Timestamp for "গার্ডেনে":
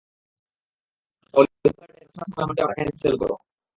1.79-2.05